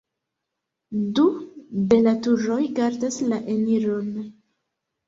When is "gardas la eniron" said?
2.81-4.15